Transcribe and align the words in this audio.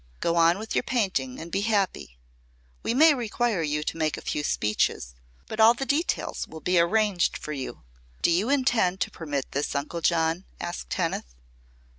Go 0.19 0.35
on 0.35 0.57
with 0.57 0.75
your 0.75 0.81
painting 0.81 1.39
and 1.39 1.51
be 1.51 1.61
happy. 1.61 2.17
We 2.81 2.95
may 2.95 3.13
require 3.13 3.61
you 3.61 3.83
to 3.83 3.97
make 3.97 4.17
a 4.17 4.21
few 4.23 4.43
speeches, 4.43 5.13
but 5.45 5.59
all 5.59 5.75
the 5.75 5.85
details 5.85 6.47
will 6.47 6.59
be 6.59 6.79
arranged 6.79 7.37
for 7.37 7.53
you." 7.53 7.83
"Do 8.23 8.31
you 8.31 8.49
intend 8.49 8.99
to 9.01 9.11
permit 9.11 9.51
this, 9.51 9.75
Uncle 9.75 10.01
John?" 10.01 10.45
asked 10.59 10.89
Kenneth. 10.89 11.35